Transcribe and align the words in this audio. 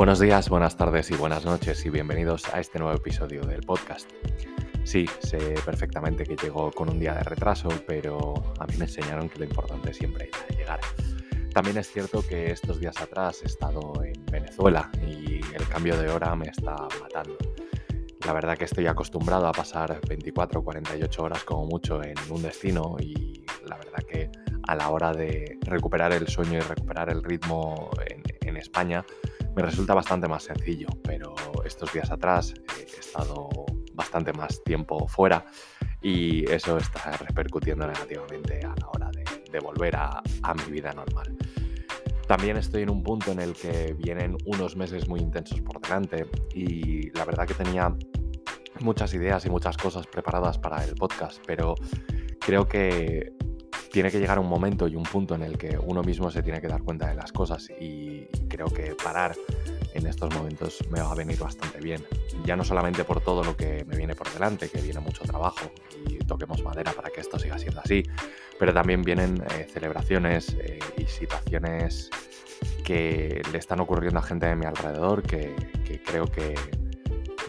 Buenos 0.00 0.18
días, 0.18 0.48
buenas 0.48 0.78
tardes 0.78 1.10
y 1.10 1.14
buenas 1.14 1.44
noches 1.44 1.84
y 1.84 1.90
bienvenidos 1.90 2.48
a 2.54 2.58
este 2.58 2.78
nuevo 2.78 2.96
episodio 2.96 3.42
del 3.42 3.60
podcast. 3.60 4.08
Sí, 4.82 5.04
sé 5.18 5.56
perfectamente 5.62 6.24
que 6.24 6.36
llego 6.36 6.70
con 6.72 6.88
un 6.88 6.98
día 6.98 7.12
de 7.12 7.22
retraso, 7.22 7.68
pero 7.86 8.32
a 8.58 8.66
mí 8.66 8.78
me 8.78 8.86
enseñaron 8.86 9.28
que 9.28 9.40
lo 9.40 9.44
importante 9.44 9.92
siempre 9.92 10.30
es 10.32 10.56
llegar. 10.56 10.80
También 11.52 11.76
es 11.76 11.92
cierto 11.92 12.26
que 12.26 12.50
estos 12.50 12.80
días 12.80 12.98
atrás 12.98 13.42
he 13.42 13.46
estado 13.46 13.92
en 14.02 14.24
Venezuela 14.24 14.90
y 15.06 15.42
el 15.54 15.68
cambio 15.68 16.00
de 16.00 16.08
hora 16.08 16.34
me 16.34 16.46
está 16.46 16.76
matando. 16.98 17.36
La 18.24 18.32
verdad 18.32 18.56
que 18.56 18.64
estoy 18.64 18.86
acostumbrado 18.86 19.48
a 19.48 19.52
pasar 19.52 20.00
24 20.08 20.60
o 20.60 20.64
48 20.64 21.22
horas 21.22 21.44
como 21.44 21.66
mucho 21.66 22.02
en 22.02 22.14
un 22.30 22.40
destino 22.40 22.96
y 22.98 23.44
la 23.66 23.76
verdad 23.76 24.02
que 24.10 24.30
a 24.66 24.74
la 24.76 24.88
hora 24.88 25.12
de 25.12 25.58
recuperar 25.60 26.14
el 26.14 26.26
sueño 26.26 26.56
y 26.56 26.60
recuperar 26.62 27.10
el 27.10 27.22
ritmo 27.22 27.90
en, 28.08 28.22
en 28.48 28.56
España, 28.56 29.04
me 29.54 29.62
resulta 29.62 29.94
bastante 29.94 30.28
más 30.28 30.44
sencillo, 30.44 30.88
pero 31.02 31.34
estos 31.64 31.92
días 31.92 32.10
atrás 32.10 32.54
he 32.78 33.00
estado 33.00 33.48
bastante 33.94 34.32
más 34.32 34.62
tiempo 34.64 35.06
fuera 35.08 35.44
y 36.00 36.50
eso 36.50 36.78
está 36.78 37.10
repercutiendo 37.18 37.86
negativamente 37.86 38.60
a 38.64 38.74
la 38.80 38.88
hora 38.88 39.10
de, 39.10 39.58
volver 39.58 39.96
a, 39.96 40.22
a 40.42 40.54
mi 40.54 40.70
vida 40.70 40.92
normal. 40.92 41.36
También 42.26 42.56
estoy 42.56 42.82
en 42.82 42.90
un 42.90 43.02
punto 43.02 43.32
en 43.32 43.40
el 43.40 43.54
que 43.54 43.94
vienen 43.98 44.36
unos 44.46 44.76
meses 44.76 45.08
muy 45.08 45.20
intensos 45.20 45.60
por 45.60 45.80
delante 45.80 46.26
y 46.54 47.10
la 47.10 47.24
verdad 47.24 47.46
que 47.46 47.54
tenía 47.54 47.94
muchas 48.80 49.12
ideas 49.14 49.44
y 49.46 49.50
muchas 49.50 49.76
cosas 49.76 50.06
preparadas 50.06 50.56
para 50.58 50.84
el 50.84 50.94
podcast, 50.94 51.42
pero 51.46 51.74
creo 52.38 52.66
que 52.66 53.32
tiene 53.90 54.10
que 54.10 54.18
llegar 54.18 54.38
un 54.38 54.48
momento 54.48 54.86
y 54.88 54.94
un 54.94 55.02
punto 55.02 55.34
en 55.34 55.42
el 55.42 55.58
que 55.58 55.78
uno 55.78 56.02
mismo 56.02 56.30
se 56.30 56.42
tiene 56.42 56.60
que 56.60 56.68
dar 56.68 56.82
cuenta 56.82 57.08
de 57.08 57.14
las 57.14 57.32
cosas 57.32 57.68
y 57.80 58.26
creo 58.48 58.66
que 58.66 58.94
parar 58.94 59.34
en 59.94 60.06
estos 60.06 60.32
momentos 60.32 60.78
me 60.90 61.00
va 61.00 61.10
a 61.10 61.14
venir 61.14 61.38
bastante 61.38 61.80
bien. 61.80 62.04
Ya 62.44 62.56
no 62.56 62.64
solamente 62.64 63.04
por 63.04 63.20
todo 63.20 63.42
lo 63.42 63.56
que 63.56 63.84
me 63.86 63.96
viene 63.96 64.14
por 64.14 64.32
delante, 64.32 64.68
que 64.68 64.80
viene 64.80 65.00
mucho 65.00 65.24
trabajo 65.24 65.72
y 66.08 66.18
toquemos 66.18 66.62
madera 66.62 66.92
para 66.92 67.10
que 67.10 67.20
esto 67.20 67.38
siga 67.38 67.58
siendo 67.58 67.80
así, 67.80 68.04
pero 68.58 68.72
también 68.72 69.02
vienen 69.02 69.42
eh, 69.54 69.66
celebraciones 69.72 70.56
eh, 70.60 70.78
y 70.96 71.06
situaciones 71.06 72.10
que 72.84 73.42
le 73.50 73.58
están 73.58 73.80
ocurriendo 73.80 74.20
a 74.20 74.22
gente 74.22 74.46
de 74.46 74.56
mi 74.56 74.66
alrededor 74.66 75.22
que 75.22 75.54
creo 76.04 76.26
que 76.26 76.54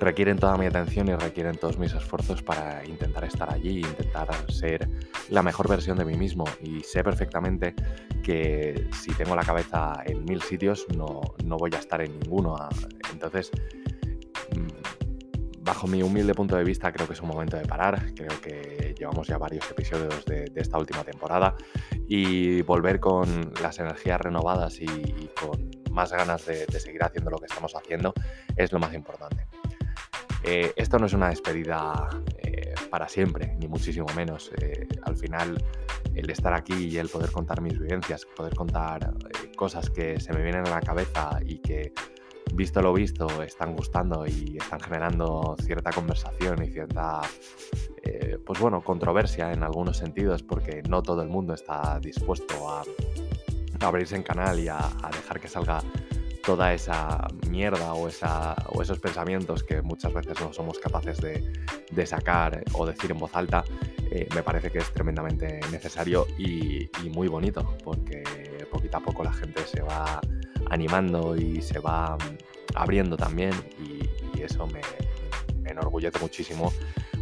requieren 0.00 0.38
toda 0.38 0.56
mi 0.56 0.66
atención 0.66 1.08
y 1.08 1.14
requieren 1.14 1.56
todos 1.56 1.78
mis 1.78 1.92
esfuerzos 1.92 2.42
para 2.42 2.84
intentar 2.86 3.24
estar 3.24 3.52
allí, 3.52 3.80
intentar 3.80 4.28
ser 4.50 4.88
la 5.28 5.42
mejor 5.42 5.68
versión 5.68 5.98
de 5.98 6.04
mí 6.04 6.16
mismo. 6.16 6.44
Y 6.62 6.80
sé 6.80 7.04
perfectamente 7.04 7.74
que 8.22 8.88
si 8.92 9.12
tengo 9.12 9.36
la 9.36 9.44
cabeza 9.44 10.02
en 10.06 10.24
mil 10.24 10.42
sitios 10.42 10.86
no, 10.96 11.20
no 11.44 11.56
voy 11.56 11.70
a 11.74 11.78
estar 11.78 12.00
en 12.00 12.18
ninguno. 12.18 12.56
Entonces, 13.12 13.50
mm, 14.56 15.62
bajo 15.62 15.86
mi 15.86 16.02
humilde 16.02 16.34
punto 16.34 16.56
de 16.56 16.64
vista, 16.64 16.90
creo 16.92 17.06
que 17.06 17.12
es 17.12 17.20
un 17.20 17.28
momento 17.28 17.58
de 17.58 17.66
parar. 17.66 18.12
Creo 18.14 18.40
que 18.40 18.94
llevamos 18.98 19.28
ya 19.28 19.36
varios 19.36 19.70
episodios 19.70 20.24
de, 20.24 20.50
esta 20.56 20.78
última 20.78 21.04
temporada 21.04 21.56
y 22.08 22.62
volver 22.62 23.00
con 23.00 23.52
las 23.62 23.78
energías 23.78 24.20
renovadas 24.20 24.80
y, 24.80 24.86
con 25.40 25.70
más 25.90 26.12
ganas 26.12 26.46
de, 26.46 26.66
de, 26.66 26.80
seguir 26.80 27.02
haciendo 27.02 27.30
lo 27.30 27.38
que 27.38 27.46
estamos 27.46 27.74
haciendo 27.74 28.14
es 28.56 28.72
lo 28.72 28.78
más 28.78 28.94
importante. 28.94 29.59
Eh, 30.42 30.72
esto 30.76 30.98
no 30.98 31.06
es 31.06 31.12
una 31.12 31.28
despedida 31.28 32.08
eh, 32.38 32.74
para 32.90 33.08
siempre, 33.08 33.56
ni 33.58 33.68
muchísimo 33.68 34.06
menos. 34.16 34.50
Eh, 34.60 34.88
al 35.02 35.16
final, 35.16 35.62
el 36.14 36.30
estar 36.30 36.54
aquí 36.54 36.86
y 36.86 36.96
el 36.96 37.08
poder 37.08 37.30
contar 37.30 37.60
mis 37.60 37.78
vivencias, 37.78 38.24
poder 38.36 38.54
contar 38.54 39.12
cosas 39.56 39.90
que 39.90 40.18
se 40.18 40.32
me 40.32 40.42
vienen 40.42 40.66
a 40.66 40.70
la 40.70 40.80
cabeza 40.80 41.38
y 41.44 41.58
que, 41.58 41.92
visto 42.54 42.80
lo 42.80 42.92
visto, 42.92 43.42
están 43.42 43.76
gustando 43.76 44.26
y 44.26 44.56
están 44.58 44.80
generando 44.80 45.56
cierta 45.62 45.90
conversación 45.92 46.62
y 46.64 46.70
cierta, 46.70 47.20
pues 48.44 48.58
bueno, 48.58 48.82
controversia 48.82 49.52
en 49.52 49.62
algunos 49.62 49.98
sentidos, 49.98 50.42
porque 50.42 50.82
no 50.88 51.02
todo 51.02 51.22
el 51.22 51.28
mundo 51.28 51.54
está 51.54 52.00
dispuesto 52.00 52.70
a 52.70 52.82
abrirse 53.80 54.16
en 54.16 54.22
canal 54.22 54.58
y 54.58 54.68
a 54.68 54.80
dejar 55.12 55.38
que 55.38 55.48
salga 55.48 55.80
toda 56.50 56.74
esa 56.74 57.28
mierda 57.48 57.94
o, 57.94 58.08
esa, 58.08 58.56
o 58.70 58.82
esos 58.82 58.98
pensamientos 58.98 59.62
que 59.62 59.82
muchas 59.82 60.12
veces 60.12 60.40
no 60.40 60.52
somos 60.52 60.80
capaces 60.80 61.18
de, 61.20 62.06
sacar 62.06 62.64
o 62.72 62.84
decir 62.84 63.12
en 63.12 63.18
voz 63.18 63.30
alta, 63.36 63.62
eh, 64.10 64.28
me 64.34 64.42
parece 64.42 64.68
que 64.72 64.78
es 64.78 64.92
tremendamente 64.92 65.60
necesario 65.70 66.26
y, 66.36 66.90
muy 67.14 67.28
bonito, 67.28 67.76
porque 67.84 68.24
poquito 68.68 68.96
a 68.96 69.00
poco 69.00 69.22
la 69.22 69.32
gente 69.32 69.62
se 69.64 69.80
va 69.80 70.20
animando 70.70 71.36
y 71.36 71.62
se 71.62 71.78
va 71.78 72.18
abriendo 72.74 73.16
también 73.16 73.52
y, 73.78 74.42
eso 74.42 74.66
me, 74.66 74.80
enorgullece 75.70 76.18
muchísimo, 76.18 76.72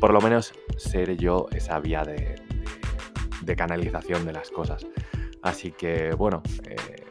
por 0.00 0.12
lo 0.12 0.20
menos 0.20 0.52
ser 0.76 1.16
yo 1.16 1.46
esa 1.52 1.78
vía 1.78 2.02
de, 2.02 3.56
canalización 3.56 4.26
de 4.26 4.32
las 4.34 4.50
cosas. 4.50 4.86
Así 5.40 5.70
que 5.70 6.10
bueno, 6.14 6.42
eh, 6.68 7.04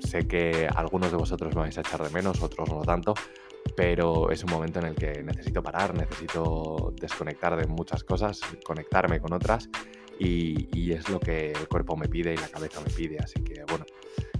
Sé 0.00 0.26
que 0.26 0.68
algunos 0.74 1.10
de 1.10 1.16
vosotros 1.16 1.54
me 1.54 1.62
vais 1.62 1.78
a 1.78 1.80
echar 1.80 2.02
de 2.02 2.10
menos, 2.10 2.42
otros 2.42 2.68
no 2.68 2.82
tanto, 2.82 3.14
pero 3.76 4.30
es 4.30 4.42
un 4.44 4.50
momento 4.50 4.78
en 4.80 4.86
el 4.86 4.94
que 4.94 5.22
necesito 5.22 5.62
parar, 5.62 5.94
necesito 5.94 6.92
desconectar 7.00 7.56
de 7.56 7.66
muchas 7.66 8.04
cosas, 8.04 8.40
conectarme 8.64 9.20
con 9.20 9.32
otras 9.32 9.68
y, 10.18 10.92
es 10.92 11.08
lo 11.10 11.20
que 11.20 11.52
el 11.52 11.68
cuerpo 11.68 11.96
me 11.96 12.08
pide 12.08 12.32
y 12.32 12.36
la 12.36 12.48
cabeza 12.48 12.80
me 12.80 12.90
pide. 12.90 13.18
Así 13.18 13.42
que 13.44 13.62
bueno, 13.68 13.84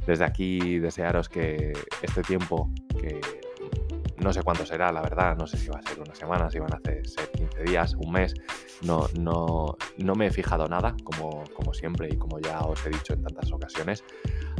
desde 0.06 0.24
aquí 0.24 0.78
desearos 0.78 1.28
que 1.28 1.72
este 2.02 2.22
tiempo, 2.22 2.70
que 3.00 3.20
no 4.20 4.32
sé 4.32 4.42
cuánto 4.42 4.66
será, 4.66 4.92
la 4.92 5.02
verdad, 5.02 5.36
no 5.36 5.46
sé 5.46 5.56
si 5.56 5.68
va 5.68 5.78
a 5.78 5.88
ser 5.88 6.00
una 6.00 6.14
semana, 6.14 6.50
si 6.50 6.58
van 6.58 6.72
a 6.74 6.80
ser 6.80 7.30
15 7.30 7.62
días, 7.64 7.94
un 7.94 8.12
mes, 8.12 8.34
no, 8.82 9.06
no, 9.18 9.76
no 9.96 10.14
me 10.14 10.26
he 10.26 10.30
fijado 10.30 10.66
nada, 10.66 10.96
como, 11.04 11.44
como 11.54 11.72
siempre 11.72 12.08
y 12.10 12.16
como 12.16 12.38
ya 12.40 12.60
os 12.60 12.84
he 12.86 12.90
dicho 12.90 13.12
en 13.12 13.22
tantas 13.22 13.52
ocasiones. 13.52 14.04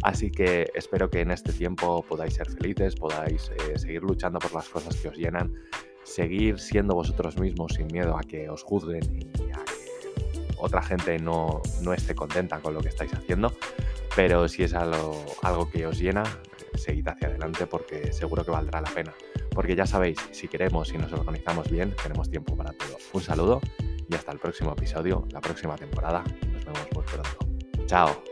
Así 0.03 0.31
que 0.31 0.71
espero 0.75 1.11
que 1.11 1.21
en 1.21 1.31
este 1.31 1.53
tiempo 1.53 2.05
podáis 2.09 2.35
ser 2.35 2.49
felices, 2.49 2.95
podáis 2.95 3.51
eh, 3.51 3.79
seguir 3.79 4.03
luchando 4.03 4.39
por 4.39 4.55
las 4.55 4.69
cosas 4.69 4.97
que 4.97 5.09
os 5.09 5.17
llenan, 5.17 5.53
seguir 6.05 6.59
siendo 6.59 6.95
vosotros 6.95 7.39
mismos 7.39 7.75
sin 7.75 7.89
miedo 7.89 8.17
a 8.17 8.21
que 8.21 8.49
os 8.49 8.63
juzguen 8.63 9.03
y 9.13 9.51
a 9.51 9.65
que 9.65 9.89
otra 10.59 10.83
gente 10.83 11.19
no, 11.19 11.63
esté 11.97 12.15
contenta 12.15 12.61
con 12.61 12.75
lo 12.75 12.81
que 12.81 12.89
estáis 12.89 13.13
haciendo. 13.15 13.53
Pero 14.15 14.49
si 14.49 14.65
es 14.65 14.75
algo, 14.75 15.25
algo 15.43 15.71
que 15.71 15.87
os 15.87 15.99
llena, 15.99 16.25
seguid 16.75 17.07
hacia 17.09 17.29
adelante 17.29 17.67
porque 17.67 18.13
seguro 18.13 18.45
que 18.45 18.51
valdrá 18.51 18.81
la 18.81 18.91
pena. 18.91 19.15
Porque 19.59 19.75
ya 19.75 19.87
sabéis, 19.87 20.19
si 20.31 20.47
queremos 20.47 20.95
y 20.95 20.99
nos 20.99 21.13
organizamos 21.13 21.69
bien, 21.69 21.93
tenemos 22.01 22.31
tiempo 22.31 22.57
para 22.57 22.73
todo. 22.75 22.97
Un 23.13 23.21
saludo 23.21 23.61
y 24.09 24.15
hasta 24.15 24.31
el 24.31 24.39
próximo 24.39 24.71
episodio, 24.71 25.27
la 25.33 25.41
próxima 25.41 25.75
temporada. 25.75 26.23
Nos 26.53 26.65
vemos 26.65 26.87
muy 26.95 27.03
pronto. 27.03 27.85
Chao. 27.87 28.23